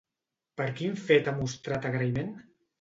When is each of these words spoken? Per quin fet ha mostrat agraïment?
Per 0.61 0.67
quin 0.79 0.97
fet 1.03 1.31
ha 1.31 1.35
mostrat 1.43 1.89
agraïment? 1.93 2.37